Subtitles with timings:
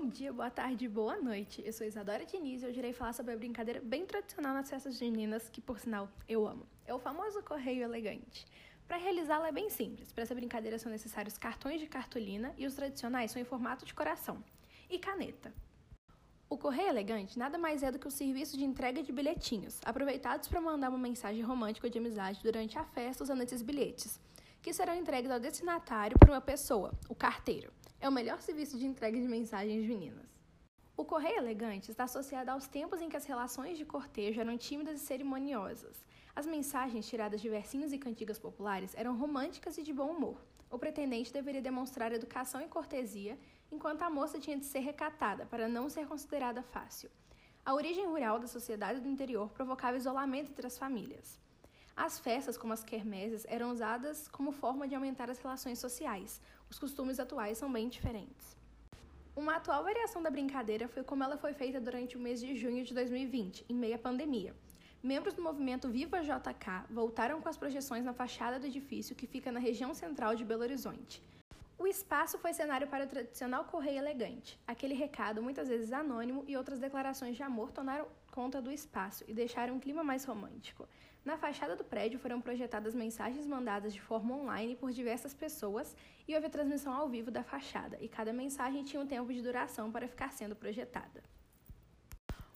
[0.00, 1.60] Bom dia, boa tarde, boa noite.
[1.66, 4.96] Eu sou Isadora Diniz e hoje irei falar sobre a brincadeira bem tradicional nas festas
[4.96, 6.64] juninas, que por sinal eu amo.
[6.86, 8.46] É o famoso correio elegante.
[8.86, 10.12] Para realizá-la é bem simples.
[10.12, 13.92] Para essa brincadeira são necessários cartões de cartolina e os tradicionais são em formato de
[13.92, 14.38] coração.
[14.88, 15.52] E caneta.
[16.48, 20.46] O correio elegante nada mais é do que o serviço de entrega de bilhetinhos, aproveitados
[20.46, 24.20] para mandar uma mensagem romântica de amizade durante a festa usando esses bilhetes,
[24.62, 28.86] que serão entregues ao destinatário por uma pessoa, o carteiro é o melhor serviço de
[28.86, 30.38] entrega de mensagens juninas.
[30.96, 35.00] O correio elegante está associado aos tempos em que as relações de cortejo eram tímidas
[35.00, 36.04] e cerimoniosas.
[36.34, 40.40] As mensagens tiradas de versinhos e cantigas populares eram românticas e de bom humor.
[40.70, 43.38] O pretendente deveria demonstrar educação e cortesia,
[43.70, 47.10] enquanto a moça tinha de ser recatada para não ser considerada fácil.
[47.64, 51.38] A origem rural da sociedade do interior provocava isolamento entre as famílias.
[52.00, 56.40] As festas, como as quermeses, eram usadas como forma de aumentar as relações sociais.
[56.70, 58.56] Os costumes atuais são bem diferentes.
[59.34, 62.84] Uma atual variação da brincadeira foi como ela foi feita durante o mês de junho
[62.84, 64.54] de 2020, em meio à pandemia.
[65.02, 69.50] Membros do movimento Viva JK voltaram com as projeções na fachada do edifício que fica
[69.50, 71.20] na região central de Belo Horizonte.
[71.78, 74.58] O espaço foi cenário para o tradicional correio elegante.
[74.66, 79.32] Aquele recado, muitas vezes anônimo, e outras declarações de amor tomaram conta do espaço e
[79.32, 80.88] deixaram um clima mais romântico.
[81.24, 86.34] Na fachada do prédio foram projetadas mensagens mandadas de forma online por diversas pessoas e
[86.34, 90.08] houve transmissão ao vivo da fachada, e cada mensagem tinha um tempo de duração para
[90.08, 91.22] ficar sendo projetada.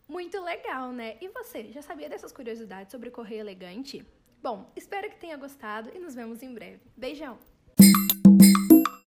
[0.09, 1.17] Muito legal, né?
[1.21, 4.05] E você, já sabia dessas curiosidades sobre correio elegante?
[4.43, 6.81] Bom, espero que tenha gostado e nos vemos em breve.
[6.97, 7.39] Beijão!